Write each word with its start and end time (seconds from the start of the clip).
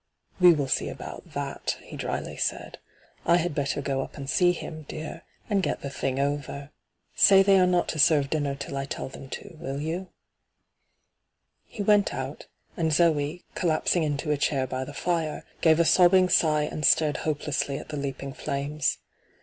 'We 0.41 0.53
will 0.55 0.67
see 0.67 0.89
about 0.89 1.33
that,' 1.33 1.77
he 1.83 1.95
dryly 1.95 2.35
said.' 2.35 2.79
I 3.27 3.37
had 3.37 3.53
better 3.53 3.83
go 3.83 4.01
up 4.01 4.17
and 4.17 4.27
see 4.27 4.51
him, 4.51 4.81
dear, 4.87 5.21
and 5.47 5.61
get 5.61 5.83
the 5.83 5.91
thing 5.91 6.19
over. 6.19 6.71
Say 7.15 7.43
they 7.43 7.59
are 7.59 7.67
not 7.67 7.87
to 7.89 7.99
serve 7.99 8.31
dinner 8.31 8.55
till 8.55 8.75
I 8.77 8.85
tell 8.85 9.09
them 9.09 9.29
to, 9.29 9.57
will 9.59 9.79
you 9.79 10.05
V 10.05 10.09
He 11.67 11.83
went 11.83 12.15
out, 12.15 12.47
and 12.75 12.91
Zee, 12.91 13.45
collapsing 13.53 14.01
into 14.01 14.31
a 14.31 14.37
chair 14.37 14.65
by 14.65 14.85
the 14.85 14.93
fire, 14.95 15.45
gave 15.61 15.79
a 15.79 15.85
sobbing 15.85 16.29
sigh 16.29 16.63
and 16.63 16.83
stared 16.83 17.17
hopelessly 17.17 17.77
at 17.77 17.89
the 17.89 17.95
leaping 17.97 18.33
flames. 18.33 18.97